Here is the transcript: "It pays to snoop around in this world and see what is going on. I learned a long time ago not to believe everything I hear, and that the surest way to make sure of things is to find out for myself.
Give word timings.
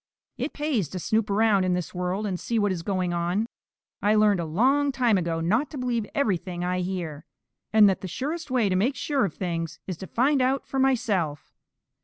"It 0.35 0.51
pays 0.53 0.89
to 0.89 0.99
snoop 0.99 1.29
around 1.29 1.63
in 1.63 1.75
this 1.75 1.93
world 1.93 2.25
and 2.25 2.39
see 2.39 2.57
what 2.57 2.71
is 2.71 2.81
going 2.81 3.13
on. 3.13 3.45
I 4.01 4.15
learned 4.15 4.39
a 4.39 4.45
long 4.45 4.91
time 4.91 5.15
ago 5.15 5.41
not 5.41 5.69
to 5.69 5.77
believe 5.77 6.07
everything 6.15 6.63
I 6.65 6.79
hear, 6.79 7.23
and 7.71 7.87
that 7.87 8.01
the 8.01 8.07
surest 8.07 8.49
way 8.49 8.67
to 8.67 8.75
make 8.75 8.95
sure 8.95 9.25
of 9.25 9.35
things 9.35 9.79
is 9.85 9.97
to 9.97 10.07
find 10.07 10.41
out 10.41 10.65
for 10.65 10.79
myself. 10.79 11.53